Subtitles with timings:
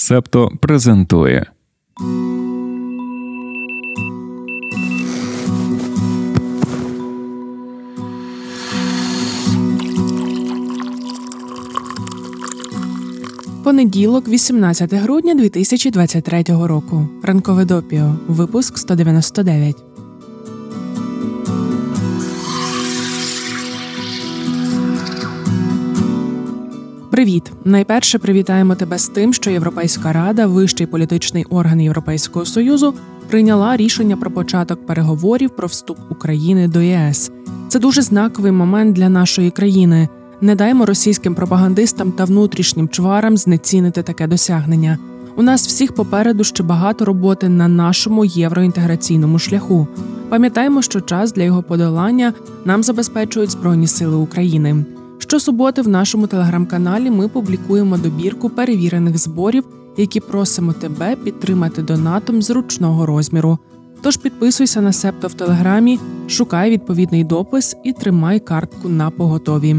[0.00, 1.46] Септо презентує.
[13.64, 17.08] Понеділок, 18 грудня 2023 року.
[17.22, 18.14] Ранкове допіо.
[18.28, 19.87] Випуск 199.
[27.18, 27.52] Привіт!
[27.64, 32.94] Найперше привітаємо тебе з тим, що Європейська рада, вищий політичний орган Європейського союзу,
[33.28, 37.30] прийняла рішення про початок переговорів про вступ України до ЄС.
[37.68, 40.08] Це дуже знаковий момент для нашої країни.
[40.40, 44.98] Не даймо російським пропагандистам та внутрішнім чварам знецінити таке досягнення.
[45.36, 49.88] У нас всіх попереду ще багато роботи на нашому євроінтеграційному шляху.
[50.28, 52.32] Пам'ятаємо, що час для його подолання
[52.64, 54.84] нам забезпечують Збройні Сили України.
[55.28, 59.64] Щосуботи в нашому телеграм-каналі ми публікуємо добірку перевірених зборів,
[59.96, 63.58] які просимо тебе підтримати донатом зручного розміру.
[64.02, 65.98] Тож підписуйся на Септо в телеграмі,
[66.28, 69.76] шукай відповідний допис і тримай картку на поготові.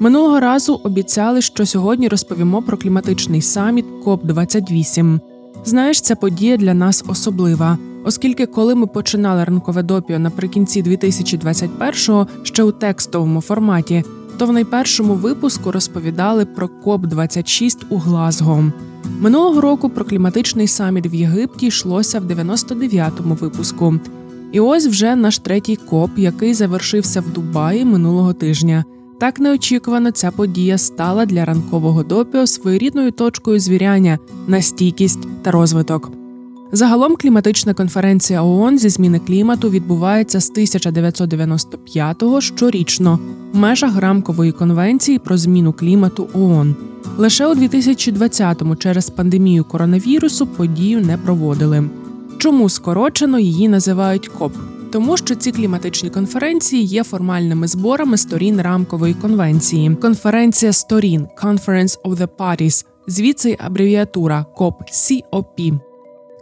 [0.00, 5.20] Минулого разу обіцяли, що сьогодні розповімо про кліматичний саміт КОП 28
[5.64, 12.62] Знаєш, ця подія для нас особлива, оскільки коли ми починали ранкове допіо наприкінці 2021-го ще
[12.62, 14.04] у текстовому форматі,
[14.38, 18.72] то в найпершому випуску розповідали про КОП 26 у Глазго.
[19.20, 23.94] Минулого року про кліматичний саміт в Єгипті йшлося в 99-му випуску.
[24.52, 28.84] І ось вже наш третій коп, який завершився в Дубаї минулого тижня.
[29.20, 36.25] Так неочікувано ця подія стала для ранкового допіо своєрідною точкою звіряння на стійкість та розвиток.
[36.76, 43.18] Загалом кліматична конференція ООН зі зміни клімату відбувається з 1995-го щорічно
[43.52, 46.76] в межах рамкової конвенції про зміну клімату ООН.
[47.16, 51.90] Лише у 2020-му через пандемію коронавірусу подію не проводили.
[52.38, 54.52] Чому скорочено її називають КОП?
[54.92, 59.94] Тому що ці кліматичні конференції є формальними зборами сторін рамкової конвенції.
[59.94, 65.85] Конференція сторін Conference of the Parties, звідси абревіатура КОП COP.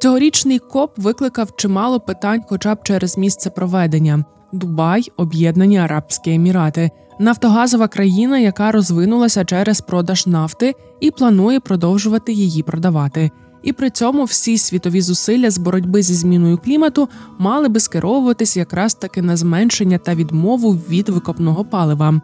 [0.04, 7.88] Цьогорічний КОП викликав чимало питань, хоча б через місце проведення: Дубай, Об'єднані Арабські Емірати, нафтогазова
[7.88, 13.30] країна, яка розвинулася через продаж нафти і планує продовжувати її продавати.
[13.62, 18.94] І при цьому всі світові зусилля з боротьби зі зміною клімату мали би скеровуватись якраз
[18.94, 22.20] таки на зменшення та відмову від викопного палива.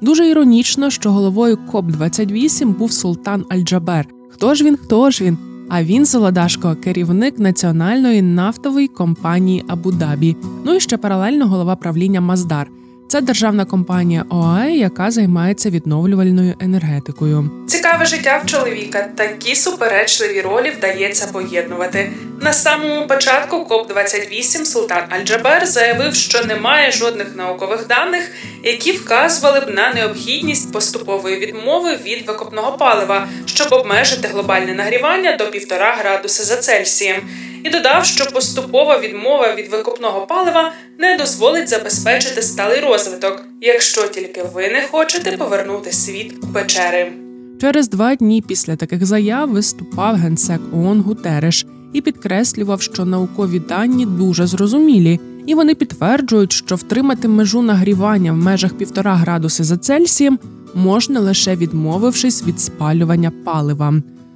[0.00, 4.04] Дуже іронічно, що головою КОП 28 був Султан Аль-Джабер.
[4.30, 4.76] Хто ж він?
[4.76, 5.53] Хто ж він?
[5.68, 12.70] А він Солодашко, керівник національної нафтової компанії Абу-Дабі, ну і ще паралельно голова правління Маздар.
[13.14, 17.50] Це державна компанія ОАЕ, яка займається відновлювальною енергетикою.
[17.68, 19.08] Цікаве життя в чоловіка.
[19.16, 22.12] Такі суперечливі ролі вдається поєднувати.
[22.40, 28.30] На самому початку КОП 28 Султан Аль-Джабер заявив, що немає жодних наукових даних,
[28.62, 35.44] які вказували б на необхідність поступової відмови від викопного палива, щоб обмежити глобальне нагрівання до
[35.44, 37.16] 1,5 градуса за Цельсієм
[37.64, 44.42] і додав, що поступова відмова від викопного палива не дозволить забезпечити сталий розвиток, якщо тільки
[44.54, 47.12] ви не хочете повернути світ у печери.
[47.60, 54.06] Через два дні після таких заяв виступав генсек ООН Гутереш і підкреслював, що наукові дані
[54.06, 60.38] дуже зрозумілі, і вони підтверджують, що втримати межу нагрівання в межах півтора градуси за Цельсієм
[60.74, 63.94] можна лише відмовившись від спалювання палива.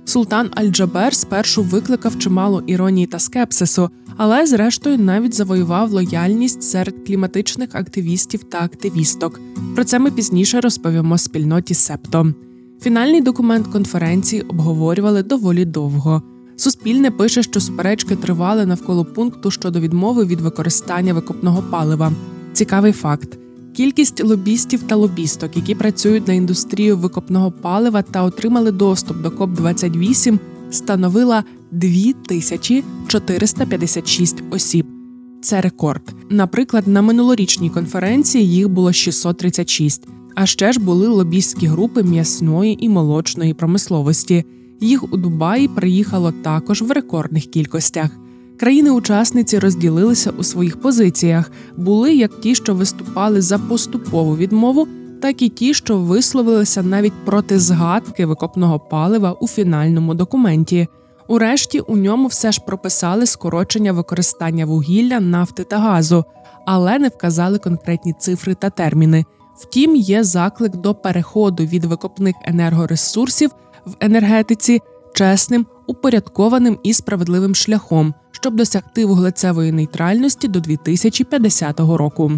[0.09, 7.75] Султан Аль-Джабер спершу викликав чимало іронії та скепсису, але зрештою навіть завоював лояльність серед кліматичних
[7.75, 9.41] активістів та активісток.
[9.75, 12.33] Про це ми пізніше розповімо спільноті Септо.
[12.81, 16.23] Фінальний документ конференції обговорювали доволі довго.
[16.57, 22.13] Суспільне пише, що суперечки тривали навколо пункту щодо відмови від використання викопного палива.
[22.53, 23.39] Цікавий факт.
[23.79, 29.51] Кількість лобістів та лобісток, які працюють на індустрію викопного палива та отримали доступ до КОП
[29.51, 30.39] 28
[30.71, 34.87] становила 2456 осіб.
[35.43, 36.15] Це рекорд.
[36.31, 40.09] Наприклад, на минулорічній конференції їх було 636.
[40.35, 44.45] А ще ж були лобістські групи м'ясної і молочної промисловості.
[44.81, 48.11] Їх у Дубаї приїхало також в рекордних кількостях.
[48.59, 54.89] Країни-учасниці розділилися у своїх позиціях, були як ті, що виступали за поступову відмову,
[55.23, 60.89] так і ті, що висловилися навіть проти згадки викопного палива у фінальному документі.
[61.29, 66.25] Урешті у ньому все ж прописали скорочення використання вугілля, нафти та газу,
[66.67, 69.25] але не вказали конкретні цифри та терміни.
[69.57, 73.51] Втім, є заклик до переходу від викопних енергоресурсів
[73.87, 74.81] в енергетиці
[75.15, 82.33] чесним упорядкованим і справедливим шляхом, щоб досягти вуглецевої нейтральності до 2050 року.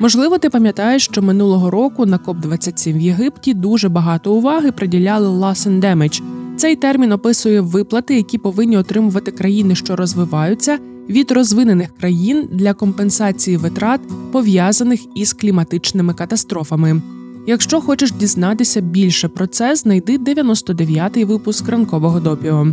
[0.00, 5.28] Можливо, ти пам'ятаєш, що минулого року на КОП 27 в Єгипті дуже багато уваги приділяли
[5.28, 6.22] loss and damage.
[6.56, 10.78] Цей термін описує виплати, які повинні отримувати країни, що розвиваються,
[11.08, 14.00] від розвинених країн для компенсації витрат,
[14.32, 17.02] пов'язаних із кліматичними катастрофами.
[17.46, 22.66] Якщо хочеш дізнатися більше про це, знайди 99-й випуск ранкового допіо.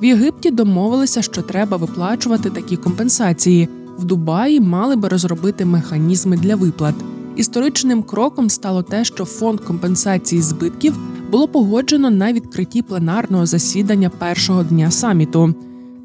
[0.00, 3.68] В Єгипті домовилися, що треба виплачувати такі компенсації.
[3.98, 6.94] В Дубаї мали би розробити механізми для виплат.
[7.36, 10.98] Історичним кроком стало те, що фонд компенсації збитків
[11.30, 15.54] було погоджено на відкритті пленарного засідання першого дня саміту.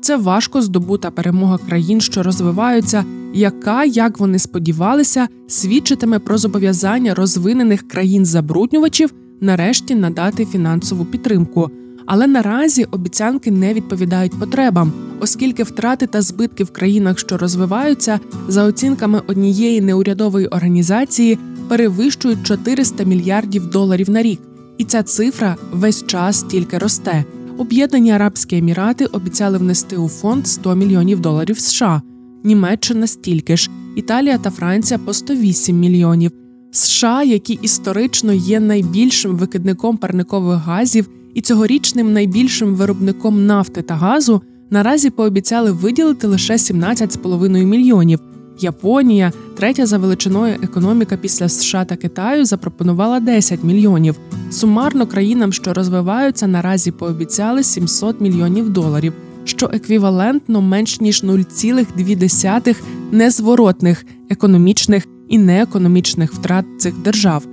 [0.01, 7.87] Це важко здобута перемога країн, що розвиваються, яка, як вони сподівалися, свідчитиме про зобов'язання розвинених
[7.87, 11.71] країн-забруднювачів нарешті надати фінансову підтримку.
[12.05, 18.63] Але наразі обіцянки не відповідають потребам, оскільки втрати та збитки в країнах, що розвиваються, за
[18.63, 24.39] оцінками однієї неурядової організації, перевищують 400 мільярдів доларів на рік,
[24.77, 27.25] і ця цифра весь час тільки росте.
[27.57, 32.01] Об'єднані Арабські Емірати обіцяли внести у фонд 100 мільйонів доларів США,
[32.43, 36.31] Німеччина стільки ж, Італія та Франція по 108 мільйонів.
[36.71, 44.41] США, які історично є найбільшим викидником парникових газів і цьогорічним найбільшим виробником нафти та газу,
[44.69, 48.19] наразі пообіцяли виділити лише 17,5 мільйонів.
[48.59, 54.15] Японія, третя за величиною економіка після США та Китаю, запропонувала 10 мільйонів.
[54.51, 62.75] Сумарно країнам, що розвиваються, наразі пообіцяли 700 мільйонів доларів, що еквівалентно менш ніж 0,2
[63.11, 67.47] незворотних економічних і неекономічних втрат цих держав.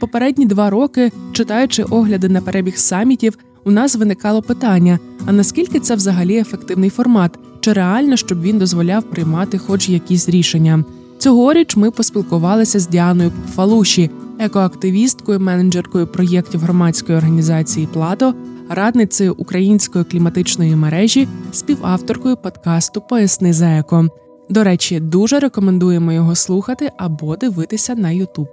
[0.00, 5.94] Попередні два роки, читаючи огляди на перебіг самітів, у нас виникало питання: а наскільки це
[5.94, 7.38] взагалі ефективний формат?
[7.60, 10.84] Чи реально, щоб він дозволяв приймати хоч якісь рішення?
[11.18, 18.34] Цьогоріч ми поспілкувалися з Діаною Фалуші, екоактивісткою, менеджеркою проєктів громадської організації Плато,
[18.68, 24.08] радницею української кліматичної мережі, співавторкою подкасту Поясни за еко.
[24.48, 28.48] До речі, дуже рекомендуємо його слухати або дивитися на Ютуб.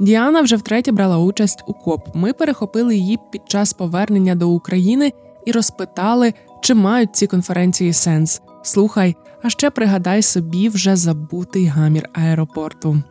[0.00, 2.08] Діана вже втретє брала участь у КОП.
[2.14, 5.12] Ми перехопили її під час повернення до України
[5.46, 8.42] і розпитали, чи мають ці конференції сенс.
[8.62, 13.02] Слухай, а ще пригадай собі вже забутий гамір аеропорту.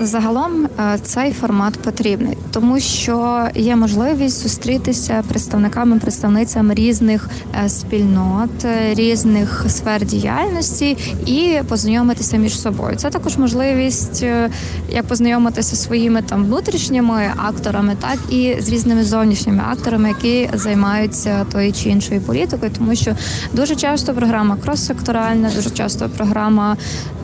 [0.00, 7.28] Загалом е, цей формат потрібний, тому що є можливість зустрітися представниками представницями різних
[7.64, 8.50] е, спільнот,
[8.92, 10.96] різних сфер діяльності
[11.26, 12.96] і познайомитися між собою.
[12.96, 14.50] Це також можливість е,
[14.90, 21.72] як познайомитися своїми там внутрішніми акторами, так і з різними зовнішніми акторами, які займаються тою
[21.72, 23.16] чи іншою політикою, тому що
[23.52, 26.76] дуже часто програма крос-секторальна, дуже часто програма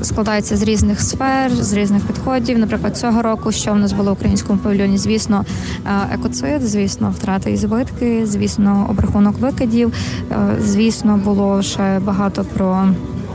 [0.03, 4.13] складається з різних сфер, з різних підходів наприклад, цього року, що в нас було в
[4.13, 5.45] українському павільйоні, звісно,
[5.87, 9.93] е, екоцид, звісно, втрати і збитки, звісно, обрахунок викидів.
[10.31, 12.89] Е, звісно, було ще багато про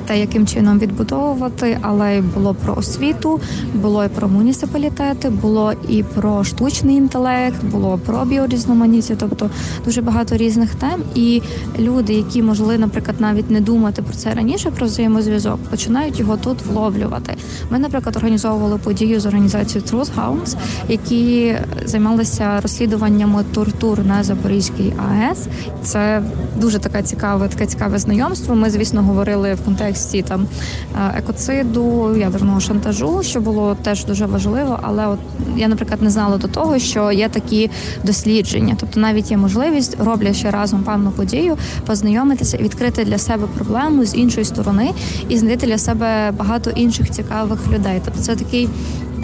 [0.05, 3.39] те, яким чином відбудовувати, але й було про освіту,
[3.73, 9.50] було і про муніципалітети, було і про штучний інтелект, було про біорізноманіття, тобто
[9.85, 11.03] дуже багато різних тем.
[11.15, 11.41] І
[11.79, 16.65] люди, які могли, наприклад, навіть не думати про це раніше, про взаємозв'язок, починають його тут
[16.65, 17.36] вловлювати.
[17.69, 20.55] Ми, наприклад, організовували подію з організацією Truth Hounds,
[20.89, 21.55] які
[21.86, 25.48] займалися розслідуваннями тортур на Запорізькій АЕС.
[25.83, 26.24] Це
[26.57, 28.55] дуже така цікаве, таке цікаве знайомство.
[28.55, 30.47] Ми, звісно, говорили в контексті контексті там
[30.95, 34.79] е, екоциду, ядерного шантажу, що було теж дуже важливо.
[34.81, 35.19] Але от
[35.57, 37.69] я, наприклад, не знала до того, що є такі
[38.03, 44.15] дослідження, тобто навіть є можливість, роблячи разом певну подію, познайомитися відкрити для себе проблему з
[44.15, 44.91] іншої сторони
[45.29, 48.01] і знайти для себе багато інших цікавих людей.
[48.05, 48.69] Тобто, це такий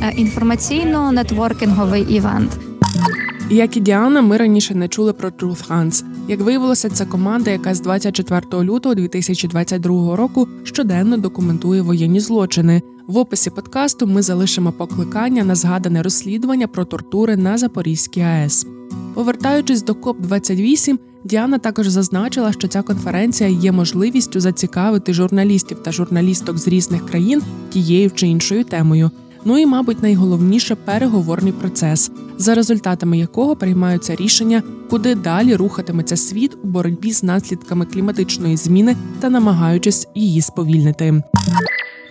[0.01, 2.57] е, інформаційно-нетворкінговий івент.
[3.49, 6.03] Як і Діана, ми раніше не чули про Truth Hunts.
[6.29, 12.81] Як виявилося, це команда, яка з 24 лютого 2022 року щоденно документує воєнні злочини.
[13.07, 18.67] В описі подкасту ми залишимо покликання на згадане розслідування про тортури на Запорізькій АЕС.
[19.13, 25.91] Повертаючись до КОП 28 Діана також зазначила, що ця конференція є можливістю зацікавити журналістів та
[25.91, 29.12] журналісток з різних країн тією чи іншою темою.
[29.46, 36.58] Ну і, мабуть, найголовніше переговорний процес, за результатами якого приймаються рішення, куди далі рухатиметься світ
[36.63, 41.24] у боротьбі з наслідками кліматичної зміни та намагаючись її сповільнити.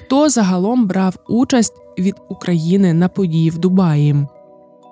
[0.04, 4.26] Хто загалом брав участь від України на події в Дубаї?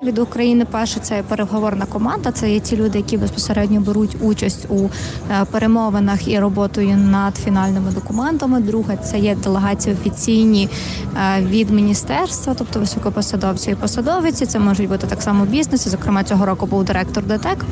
[0.03, 2.33] Від України перше це переговорна команда.
[2.33, 4.88] Це є ті люди, які безпосередньо беруть участь у
[5.31, 8.61] е, перемовинах і роботою над фінальними документами.
[8.61, 10.69] Друге, це є делегації офіційні
[11.17, 14.47] е, від міністерства, тобто високопосадовці і посадовиці.
[14.47, 15.91] Це можуть бути так само бізнеси.
[15.91, 17.65] Зокрема, цього року був директор ДТЕК.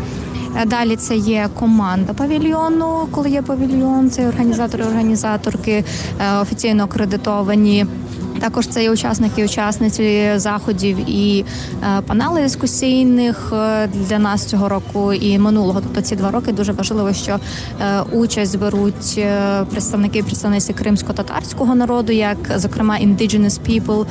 [0.62, 5.84] Е, далі це є команда павільйону, коли є павільйон, це організатори, організаторки
[6.40, 7.86] офіційно акредитовані.
[8.44, 11.44] Також це є учасники, і учасниці заходів і
[11.82, 15.80] е, панелей дискусійних е, для нас цього року і минулого.
[15.80, 17.38] Тобто ці два роки дуже важливо, що
[17.80, 19.20] е, участь беруть
[19.70, 24.06] представники і представниці кримсько-татарського народу, як зокрема Indigenous People,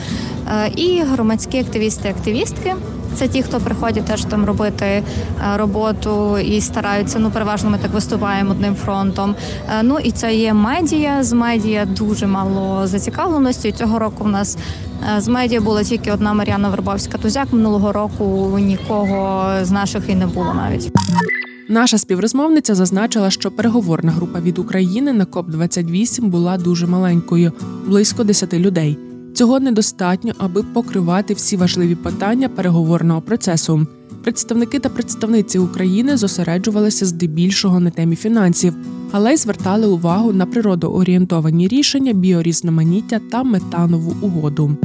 [0.75, 2.75] і громадські активісти, активістки.
[3.15, 5.03] Це ті, хто приходять теж там робити е,
[5.58, 7.20] роботу і стараються.
[7.20, 9.36] Ну, переважно ми так виступаємо одним фронтом.
[9.79, 11.24] Е, ну і це є медіа.
[11.24, 13.72] З медіа дуже мало зацікавленості.
[13.72, 14.58] Цього року в нас
[15.17, 17.17] е, з медіа була тільки одна Мар'яна Вербовська.
[17.17, 20.91] Тузяк минулого року нікого з наших і не було навіть.
[21.70, 27.51] Наша співрозмовниця зазначила, що переговорна група від України на КОП 28 була дуже маленькою
[27.86, 29.12] близько 10 людей.
[29.43, 33.88] Цього недостатньо, аби покривати всі важливі питання переговорного процесу.
[34.23, 38.75] Представники та представниці України зосереджувалися здебільшого на темі фінансів,
[39.12, 44.77] але й звертали увагу на природоорієнтовані рішення, біорізноманіття та метанову угоду.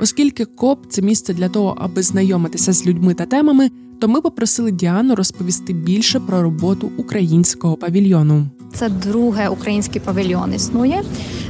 [0.00, 3.70] Оскільки КОП це місце для того, аби знайомитися з людьми та темами,
[4.00, 8.46] то ми попросили Діану розповісти більше про роботу українського павільйону.
[8.74, 11.02] Це друге український павільйон існує.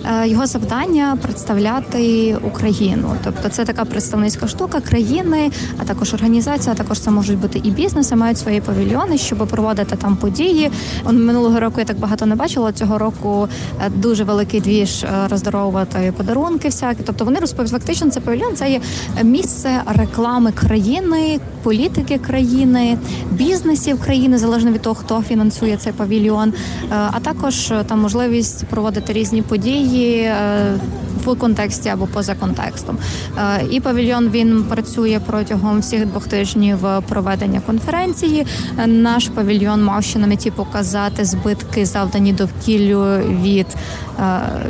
[0.07, 6.73] Е, його завдання представляти Україну, тобто це така представницька штука країни, а також організація.
[6.73, 10.71] а Також це можуть бути і бізнеси, мають свої павільйони, щоб проводити там події.
[11.05, 12.73] Он минулого року я так багато не бачила.
[12.73, 13.49] Цього року
[13.81, 16.69] е, дуже великий двіж е, роздаровувати подарунки.
[16.69, 18.57] Всякі, тобто вони розповідають, фактично це павільйон.
[18.57, 18.81] Це є
[19.23, 22.99] місце реклами країни, політики країни,
[23.31, 26.53] бізнесів країни залежно від того, хто фінансує цей павільйон
[26.91, 30.33] а також там можливість проводити різні події ये
[31.25, 32.99] в контексті або поза контекстом.
[33.39, 36.79] Е, і павільйон він працює протягом всіх двох тижнів
[37.09, 38.47] проведення конференції.
[38.87, 43.05] Наш павільйон мав ще на меті показати збитки, завдані довкіллю
[43.43, 43.67] від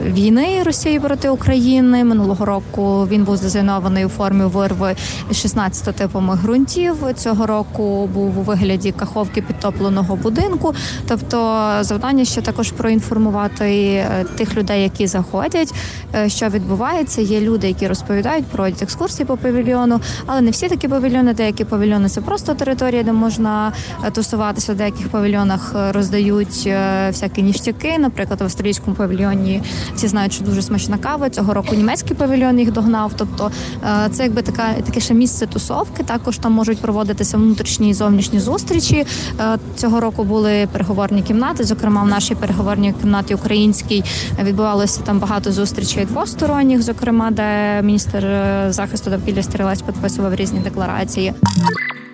[0.06, 2.04] війни Росії проти України.
[2.04, 4.94] Минулого року він був дизайнований у формі вирви
[5.32, 6.96] 16 типами ґрунтів.
[7.16, 10.74] Цього року був у вигляді каховки підтопленого будинку.
[11.08, 15.74] Тобто завдання ще також проінформувати е, тих людей, які заходять,
[16.14, 17.20] е, що відбувається.
[17.20, 21.34] Є люди, які розповідають, проводять екскурсії по павільйону, але не всі такі павільйони.
[21.34, 23.72] Деякі павільйони це просто територія, де можна
[24.04, 24.72] е, тусуватися.
[24.72, 26.68] В деяких павільйонах роздають
[27.08, 27.98] всякі ніштяки.
[27.98, 29.62] Наприклад, в австралійському павільйоні
[29.94, 31.30] всі знають, що дуже смачна кава.
[31.30, 33.12] Цього року німецький павільйон їх догнав.
[33.16, 33.50] Тобто
[34.10, 36.02] це якби така таке ще місце тусовки.
[36.02, 39.06] Також там можуть проводитися внутрішні і зовнішні зустрічі.
[39.76, 44.04] Цього року були переговорні кімнати, зокрема в нашій переговорній кімнаті українській
[44.42, 51.34] відбувалося там багато зустрічей двосторонніх, зокрема, де міністр е, захисту довкілля Стрілець підписував різні декларації.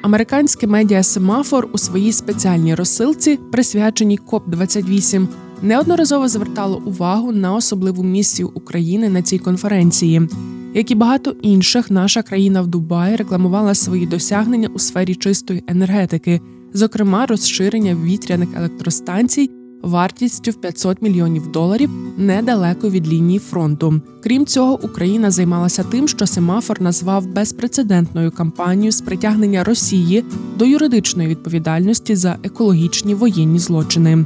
[0.03, 5.29] Американське медіа Семафор у своїй спеціальній розсилці, присвяченій КОП 28
[5.63, 10.29] неодноразово звертало увагу на особливу місію України на цій конференції.
[10.75, 16.41] Як і багато інших, наша країна в Дубаї рекламувала свої досягнення у сфері чистої енергетики,
[16.73, 19.51] зокрема розширення вітряних електростанцій
[19.83, 24.01] вартістю в 500 мільйонів доларів недалеко від лінії фронту.
[24.23, 30.25] Крім цього, Україна займалася тим, що семафор назвав безпрецедентною кампанією з притягнення Росії
[30.57, 34.25] до юридичної відповідальності за екологічні воєнні злочини.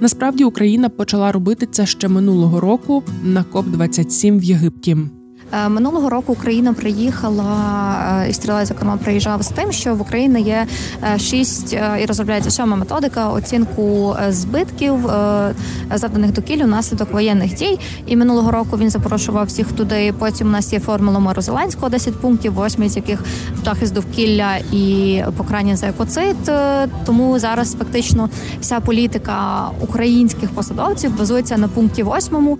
[0.00, 4.96] Насправді Україна почала робити це ще минулого року на КОП 27 в Єгипті.
[5.54, 10.42] Е, минулого року Україна приїхала е, і стріла, зокрема, приїжджав з тим, що в Україні
[10.42, 10.66] є
[11.14, 14.94] е, шість і розробляється сьома методика оцінку збитків
[15.94, 17.78] завданих докіль внаслідок воєнних дій.
[18.06, 20.14] І минулого року він запрошував всіх туди.
[20.18, 23.24] Потім у нас є формула Миру Зеленського, 10 пунктів, восьмі з яких
[23.64, 26.36] захист довкілля і покарання за екоцид.
[27.06, 28.28] Тому зараз фактично
[28.60, 32.58] вся політика українських посадовців базується на пункті восьмому.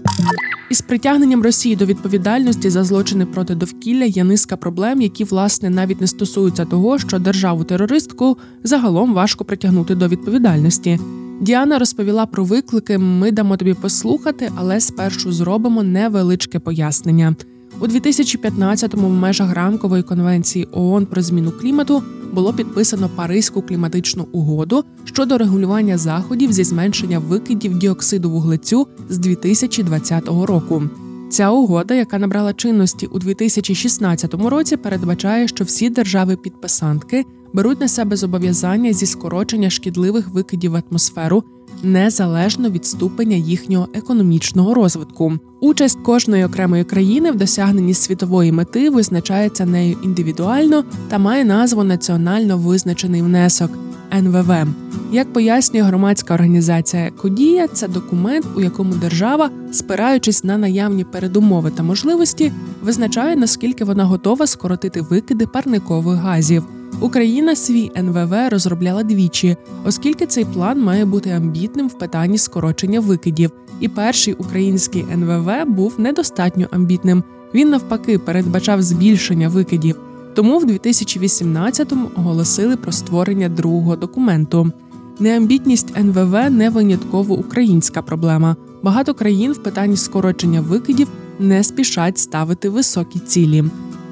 [0.75, 6.01] Із притягненням Росії до відповідальності за злочини проти довкілля є низка проблем, які власне навіть
[6.01, 11.01] не стосуються того, що державу-терористку загалом важко притягнути до відповідальності.
[11.41, 12.99] Діана розповіла про виклики.
[12.99, 17.37] Ми дамо тобі послухати, але спершу зробимо невеличке пояснення.
[17.81, 22.03] У 2015-му в межах рамкової конвенції ООН про зміну клімату
[22.33, 30.29] було підписано Паризьку кліматичну угоду щодо регулювання заходів зі зменшення викидів діоксиду вуглецю з 2020
[30.29, 30.83] року.
[31.31, 38.17] Ця угода, яка набрала чинності у 2016 році, передбачає, що всі держави-підписантки беруть на себе
[38.17, 41.45] зобов'язання зі скорочення шкідливих викидів в атмосферу
[41.85, 45.33] незалежно від ступеня їхнього економічного розвитку.
[45.61, 52.59] Участь кожної окремої країни в досягненні світової мети визначається нею індивідуально та має назву національно
[52.59, 53.71] визначений внесок.
[54.15, 54.67] НВВ.
[55.13, 61.83] Як пояснює громадська організація Кодія, це документ, у якому держава, спираючись на наявні передумови та
[61.83, 66.65] можливості, визначає наскільки вона готова скоротити викиди парникових газів.
[67.01, 73.51] Україна свій НВВ розробляла двічі, оскільки цей план має бути амбітним в питанні скорочення викидів.
[73.81, 77.23] І перший український НВВ був недостатньо амбітним.
[77.55, 79.97] Він навпаки передбачав збільшення викидів.
[80.35, 84.73] Тому в 2018-му оголосили про створення другого документу.
[85.19, 88.57] Неамбітність НВВ не винятково українська проблема.
[88.83, 91.09] Багато країн в питанні скорочення викидів
[91.39, 93.65] не спішать ставити високі цілі.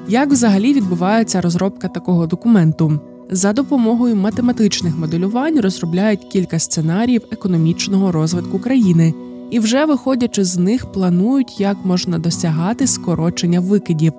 [0.07, 2.99] Як взагалі відбувається розробка такого документу?
[3.31, 9.13] За допомогою математичних моделювань розробляють кілька сценаріїв економічного розвитку країни,
[9.51, 14.13] і вже виходячи з них, планують, як можна досягати скорочення викидів.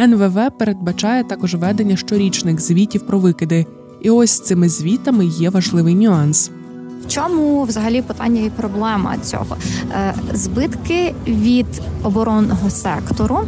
[0.00, 3.66] НВВ передбачає також ведення щорічних звітів про викиди,
[4.02, 6.50] і ось цими звітами є важливий нюанс.
[7.04, 9.56] В чому взагалі питання і проблема цього?
[9.92, 11.66] Е, збитки від
[12.02, 13.38] оборонного сектору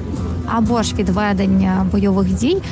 [0.54, 2.62] або ж від ведення бойових дій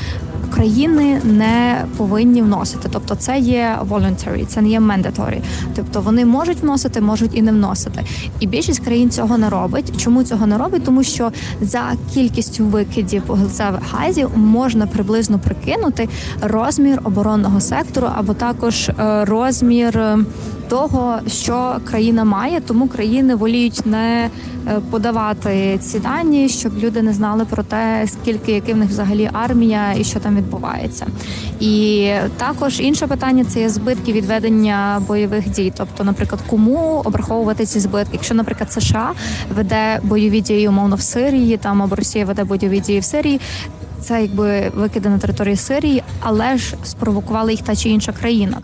[0.57, 2.89] країни не повинні вносити.
[2.93, 5.41] Тобто, це є voluntary, це не є mandatory.
[5.77, 8.05] Тобто вони можуть вносити, можуть і не вносити.
[8.41, 9.93] І більшість країн цього не робить.
[9.97, 10.85] Чому цього не робить?
[10.85, 11.83] Тому що за
[12.15, 16.09] кількістю викидів глицевих газів можна приблизно прикинути
[16.43, 20.01] розмір оборонного сектору або також е, розмір.
[20.69, 24.31] Того, що країна має, тому країни воліють не
[24.69, 29.31] е, подавати ці дані, щоб люди не знали про те, скільки яка в них взагалі
[29.33, 31.07] армія і що там відбувається.
[31.61, 35.73] І також інше питання це є збитки відведення бойових дій.
[35.77, 38.11] Тобто, наприклад, кому обраховувати ці збитки?
[38.13, 39.13] Якщо, наприклад, США
[39.57, 43.41] веде бойові дії умовно в Сирії, там або Росія веде бойові дії в Сирії.
[44.01, 48.59] Це якби викиди на території Сирії, але ж спровокувала їх та чи інша країна.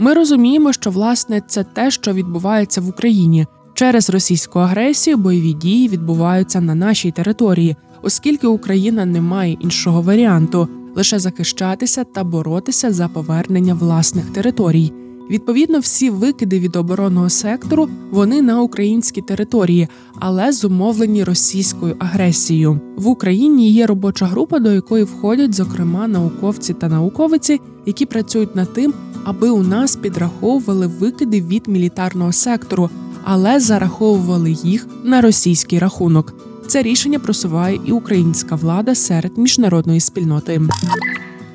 [0.00, 3.46] Ми розуміємо, що власне це те, що відбувається в Україні.
[3.74, 10.68] Через російську агресію бойові дії відбуваються на нашій території, оскільки Україна не має іншого варіанту
[10.96, 14.92] лише захищатися та боротися за повернення власних територій.
[15.30, 22.80] Відповідно, всі викиди від оборонного сектору вони на українській території, але зумовлені російською агресією.
[22.96, 28.72] В Україні є робоча група, до якої входять, зокрема, науковці та науковиці, які працюють над
[28.72, 32.90] тим, аби у нас підраховували викиди від мілітарного сектору,
[33.24, 36.34] але зараховували їх на російський рахунок.
[36.66, 40.60] Це рішення просуває і українська влада серед міжнародної спільноти.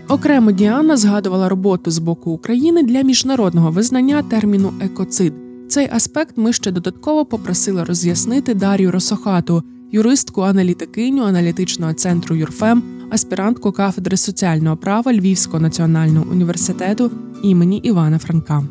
[0.07, 5.33] Окремо Діана згадувала роботу з боку України для міжнародного визнання терміну екоцид.
[5.67, 13.71] Цей аспект ми ще додатково попросили роз'яснити Дар'ю Росохату, юристку аналітикиню аналітичного центру ЮРФЕМ, аспірантку
[13.71, 17.11] кафедри соціального права Львівського національного університету
[17.43, 18.63] імені Івана Франка.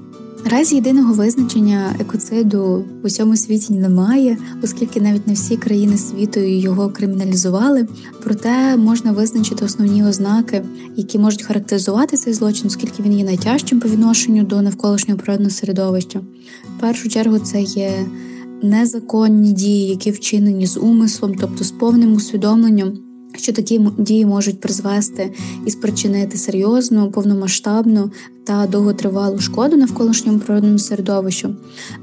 [0.44, 6.90] Наразі єдиного визначення екоциду в усьому світі немає, оскільки навіть не всі країни світу його
[6.90, 7.88] криміналізували.
[8.22, 10.62] Проте можна визначити основні ознаки,
[10.96, 16.18] які можуть характеризувати цей злочин, оскільки він є найтяжчим по відношенню до навколишнього природного середовища.
[16.78, 17.92] В першу чергу це є
[18.62, 25.32] незаконні дії, які вчинені з умислом, тобто з повним усвідомленням що такі дії можуть призвести
[25.66, 28.10] і спричинити серйозну, повномасштабну
[28.44, 31.54] та довготривалу шкоду навколишньому природному середовищу.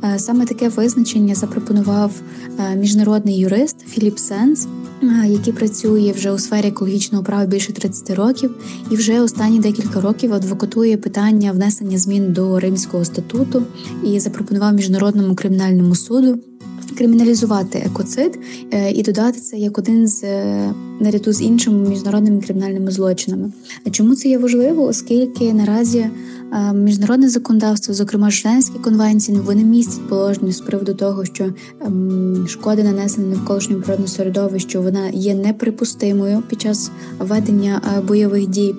[0.04, 2.12] Е, саме таке визначення запропонував
[2.60, 4.68] е, міжнародний юрист Філіп Сенс.
[5.04, 8.56] Е, який працює вже у сфері екологічного права більше 30 років,
[8.92, 13.64] і вже останні декілька років адвокатує питання внесення змін до Римського статуту
[14.04, 16.40] і запропонував міжнародному кримінальному суду
[17.00, 18.40] криміналізувати екоцид
[18.74, 23.52] е, і додати це як один з е, наряду з іншими міжнародними кримінальними злочинами.
[23.92, 24.84] Чому це є важливо?
[24.84, 31.54] Оскільки наразі е, міжнародне законодавство, зокрема Женевські конвенції, вони містять положення з приводу того, що
[31.82, 38.76] ем, шкода нанесена навколишньому природному середовищу, вона є неприпустимою під час ведення бойових дій.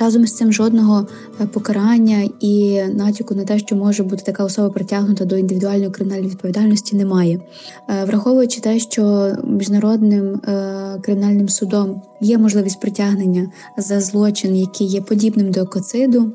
[0.00, 1.06] Разом з цим жодного
[1.40, 6.30] е, покарання і натяку на те, що може бути така особа притягнута до індивідуальної кримінальної
[6.30, 7.40] відповідальності, немає.
[7.88, 15.00] Е, враховуючи те, що міжнародним е, кримінальним судом є можливість притягнення за злочин, який є
[15.00, 16.32] подібним до екоциду,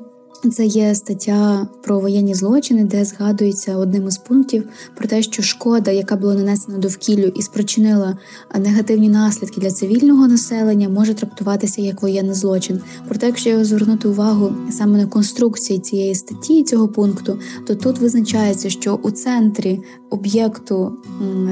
[0.52, 5.91] Це є стаття про воєнні злочини, де згадується одним із пунктів про те, що шкода,
[5.91, 8.17] яка була нанесена довкіллю і спричинила
[8.60, 12.82] негативні наслідки для цивільного населення, може трактуватися як воєнний злочин.
[13.08, 19.00] Проте, якщо звернути увагу саме на конструкції цієї статті цього пункту, то тут визначається, що
[19.04, 20.97] у центрі об'єкту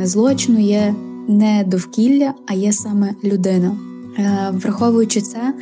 [0.03, 0.95] злочину є
[1.27, 3.77] не довкілля, а є саме людина.
[4.19, 5.53] Е, враховуючи це,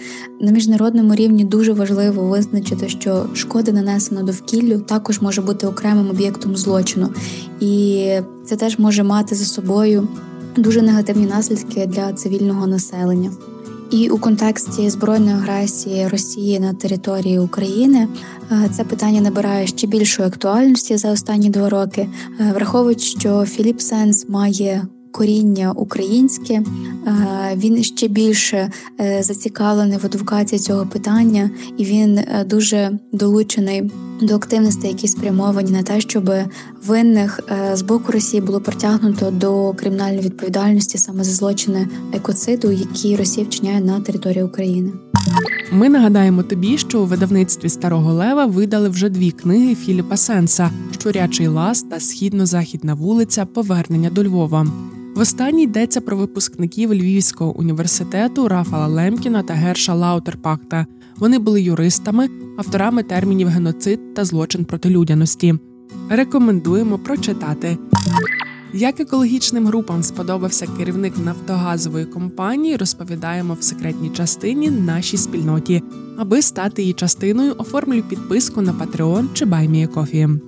[0.42, 6.58] на міжнародному рівні дуже важливо визначити, що шкода нанесена довкіллю також може бути окремим об'єктом
[6.58, 7.10] злочину,
[7.60, 8.06] і
[8.46, 10.08] це теж може мати за собою
[10.58, 13.32] дуже негативні наслідки для цивільного населення.
[13.92, 18.08] І у контексті збройної агресії Росії на території України
[18.52, 23.82] е, це питання набирає ще більшої актуальності за останні два роки, е, враховуючи, що Філіп
[23.82, 26.54] Сенс має коріння українське.
[26.54, 26.64] Е,
[27.56, 34.36] він ще більше е, зацікавлений в адвокації цього питання, і він е, дуже долучений до
[34.36, 36.32] активностей, які спрямовані на те, щоб
[36.88, 37.40] винних
[37.74, 43.82] з боку Росії було притягнуто до кримінальної відповідальності саме за злочини екоциду, які Росія вчиняє
[43.82, 44.92] на території України.
[45.72, 51.48] Ми нагадаємо тобі, що у видавництві Старого Лева видали вже дві книги Філіпа Сенса Щурячий
[51.48, 54.68] лас та Східно-західна вулиця Повернення до Львова.
[55.16, 60.86] В останній йдеться про випускників Львівського університету Рафала Лемкіна та Герша Лаутерпахта.
[61.18, 65.56] Вони були юристами, авторами термінів геноцид та злочин проти людяності.
[66.10, 67.78] Рекомендуємо прочитати.
[68.74, 75.84] Як екологічним групам сподобався керівник нафтогазової компанії, розповідаємо в секретній частині нашій спільноті.
[76.18, 80.40] Аби стати її частиною, оформлюй підписку на Patreon чи BuyMeACoffee.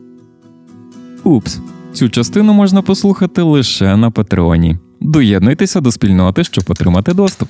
[1.23, 1.60] Упс.
[1.95, 4.77] Цю частину можна послухати лише на Патреоні.
[5.01, 7.49] Доєднуйтеся до спільноти, щоб отримати доступ.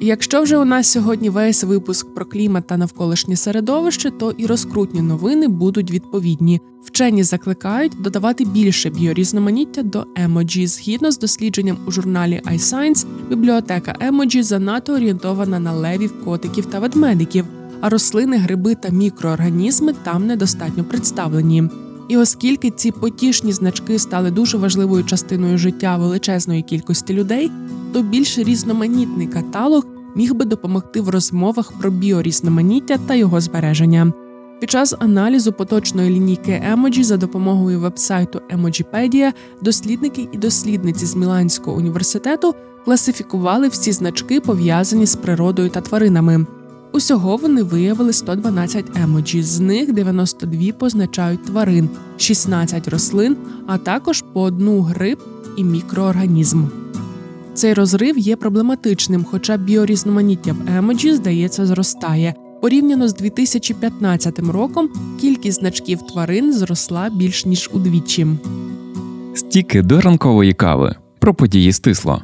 [0.00, 5.02] Якщо вже у нас сьогодні весь випуск про клімат та навколишнє середовище, то і розкрутні
[5.02, 6.60] новини будуть відповідні.
[6.84, 10.66] Вчені закликають додавати більше біорізноманіття до емоджі.
[10.66, 17.44] Згідно з дослідженням у журналі iScience, бібліотека емоджі занадто орієнтована на левів, котиків та ведмедиків
[17.80, 21.68] а рослини, гриби та мікроорганізми там недостатньо представлені.
[22.08, 27.50] І оскільки ці потішні значки стали дуже важливою частиною життя величезної кількості людей,
[27.92, 34.12] то більш різноманітний каталог міг би допомогти в розмовах про біорізноманіття та його збереження.
[34.60, 41.76] Під час аналізу поточної лінійки емоджі за допомогою вебсайту Емоджіпедія дослідники і дослідниці з Міланського
[41.76, 46.46] університету класифікували всі значки, пов'язані з природою та тваринами.
[46.92, 54.42] Усього вони виявили 112 емоджі, з них 92 позначають тварин, 16 рослин, а також по
[54.42, 55.18] одну гриб
[55.56, 56.64] і мікроорганізм.
[57.54, 62.34] Цей розрив є проблематичним, хоча біорізноманіття в емоджі, здається, зростає.
[62.62, 64.88] Порівняно з 2015 роком
[65.20, 68.26] кількість значків тварин зросла більш ніж удвічі.
[69.34, 72.22] Стіки до ранкової кави про події стисло.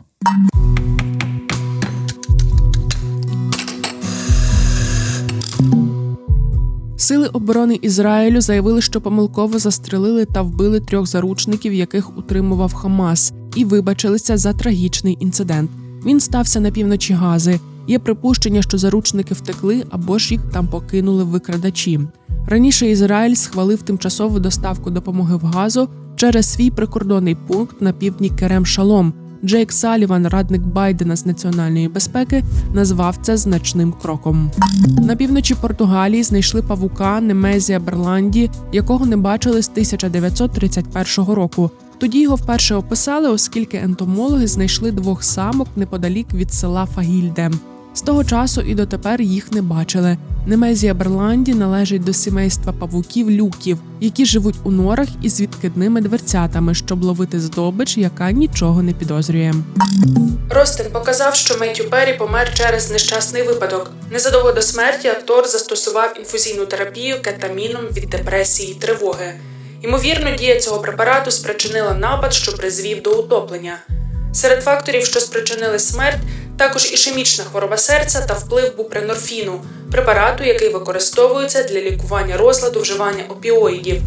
[6.97, 13.65] Сили оборони Ізраїлю заявили, що помилково застрелили та вбили трьох заручників, яких утримував Хамас, і
[13.65, 15.71] вибачилися за трагічний інцидент.
[16.07, 17.61] Він стався на півночі Гази.
[17.89, 22.01] Є припущення, що заручники втекли або ж їх там покинули викрадачі.
[22.47, 28.67] Раніше Ізраїль схвалив тимчасову доставку допомоги в газу через свій прикордонний пункт на півдні Керем
[28.67, 29.15] Шалом.
[29.47, 34.51] Джейк Саліван, радник Байдена з національної безпеки, назвав це значним кроком.
[35.03, 41.71] На півночі Португалії знайшли павука Немезія Берланді, якого не бачили з 1931 року.
[41.99, 47.51] Тоді його вперше описали, оскільки ентомологи знайшли двох самок неподалік від села Фагільде.
[47.97, 50.17] З того часу і дотепер їх не бачили.
[50.47, 57.05] Немезія Берланді належить до сімейства павуків люків, які живуть у норах із відкидними дверцятами, щоб
[57.05, 59.55] ловити здобич, яка нічого не підозрює.
[60.51, 63.91] Ростин показав, що Меттю Перрі помер через нещасний випадок.
[64.11, 69.41] Незадовго до смерті актор застосував інфузійну терапію кетаміном від депресії і тривоги.
[69.83, 73.79] Ймовірно, дія цього препарату спричинила напад, що призвів до утоплення.
[74.33, 76.19] Серед факторів, що спричинили смерть,
[76.57, 79.61] також ішемічна хвороба серця та вплив бупренорфіну,
[79.93, 84.03] препарату, який використовується для лікування розладу вживання опіоїдів.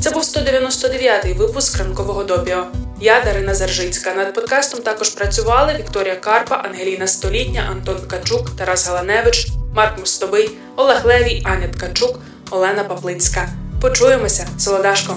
[0.00, 2.66] Це був 199-й випуск ранкового допіо.
[3.00, 4.14] Я Дарина Заржицька.
[4.14, 11.06] Над подкастом також працювали Вікторія Карпа, Ангеліна Столітня, Антон Ткачук, Тарас Галаневич, Марк Мустобий, Олег
[11.06, 12.18] Левій, Аня Ткачук,
[12.50, 13.48] Олена Паплицька.
[13.80, 15.16] Почуємося, солодашко!